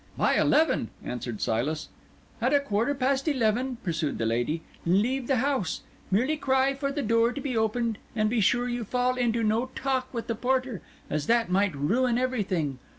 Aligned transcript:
"By 0.17 0.33
eleven," 0.39 0.89
answered 1.05 1.41
Silas. 1.41 1.89
"At 2.41 2.55
a 2.55 2.59
quarter 2.59 2.95
past 2.95 3.27
eleven," 3.27 3.77
pursued 3.83 4.17
the 4.17 4.25
lady, 4.25 4.63
"leave 4.83 5.27
the 5.27 5.35
house. 5.35 5.81
Merely 6.09 6.37
cry 6.37 6.73
for 6.73 6.91
the 6.91 7.03
door 7.03 7.31
to 7.31 7.39
be 7.39 7.55
opened, 7.55 7.99
and 8.15 8.27
be 8.27 8.41
sure 8.41 8.67
you 8.67 8.83
fall 8.83 9.13
into 9.13 9.43
no 9.43 9.67
talk 9.75 10.11
with 10.11 10.25
the 10.25 10.33
porter, 10.33 10.81
as 11.07 11.27
that 11.27 11.51
might 11.51 11.75
ruin 11.75 12.17
everything. 12.17 12.79